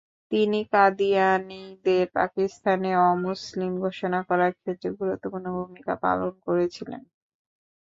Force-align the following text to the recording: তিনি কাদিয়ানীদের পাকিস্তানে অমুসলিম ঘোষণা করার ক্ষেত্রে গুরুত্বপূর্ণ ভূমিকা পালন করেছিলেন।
তিনি 0.31 0.59
কাদিয়ানীদের 0.71 2.05
পাকিস্তানে 2.15 2.91
অমুসলিম 3.05 3.71
ঘোষণা 3.83 4.19
করার 4.29 4.51
ক্ষেত্রে 4.53 4.89
গুরুত্বপূর্ণ 4.99 5.45
ভূমিকা 5.57 5.93
পালন 6.03 6.31
করেছিলেন। 6.45 7.01